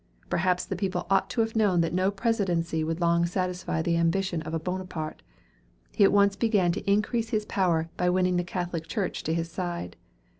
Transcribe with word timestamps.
Perhaps 0.31 0.65
the 0.65 0.75
people 0.75 1.05
ought 1.11 1.29
to 1.29 1.41
have 1.41 1.55
known 1.55 1.81
that 1.81 1.93
no 1.93 2.09
presidency 2.09 2.83
would 2.83 2.99
long 2.99 3.23
satisfy 3.27 3.83
the 3.83 3.97
ambition 3.97 4.41
of 4.41 4.53
a 4.55 4.59
Bonaparte. 4.59 5.21
He 5.91 6.03
at 6.03 6.11
once 6.11 6.35
began 6.35 6.71
to 6.71 6.91
increase 6.91 7.29
his 7.29 7.45
power 7.45 7.87
by 7.97 8.09
winning 8.09 8.35
the 8.37 8.43
Catholic 8.43 8.87
Church 8.87 9.21
to 9.21 9.31
his 9.35 9.51
side. 9.51 9.95